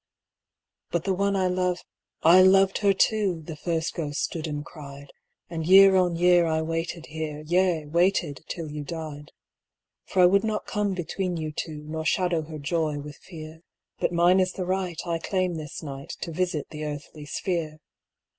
'But 0.89 1.03
the 1.03 1.13
one 1.13 1.35
I 1.35 1.45
love'—'I 1.45 2.41
loved 2.41 2.79
her 2.79 2.91
too,' 2.91 3.43
The 3.45 3.55
first 3.55 3.93
ghost 3.93 4.19
stood 4.23 4.47
and 4.47 4.65
cried; 4.65 5.11
'And 5.47 5.67
year 5.67 5.95
on 5.95 6.15
year 6.15 6.47
I 6.47 6.63
waited 6.63 7.05
here, 7.05 7.41
Yea, 7.45 7.85
waited 7.85 8.43
till 8.47 8.71
you 8.71 8.83
died. 8.83 9.31
'For 10.05 10.23
I 10.23 10.25
would 10.25 10.43
not 10.43 10.65
come 10.65 10.95
between 10.95 11.37
you 11.37 11.51
two, 11.51 11.83
Nor 11.85 12.03
shadow 12.05 12.41
her 12.41 12.57
joy 12.57 12.97
with 12.97 13.17
fear, 13.17 13.61
But 13.99 14.11
mine 14.11 14.39
is 14.39 14.53
the 14.53 14.65
right, 14.65 14.99
I 15.05 15.19
claim 15.19 15.53
this 15.53 15.83
night 15.83 16.15
To 16.21 16.31
visit 16.31 16.69
the 16.71 16.83
earthly 16.83 17.27
sphere. 17.27 17.77